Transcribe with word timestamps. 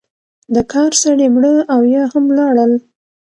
د 0.53 0.57
کار 0.73 0.91
سړی 1.01 1.27
مړه 1.35 1.53
او 1.73 1.81
یا 1.93 2.03
هم 2.13 2.23
ولاړل. 2.29 2.71